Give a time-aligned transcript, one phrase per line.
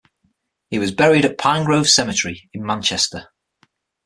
[0.71, 3.31] He was buried at Pine Grove Cemetery in Manchester.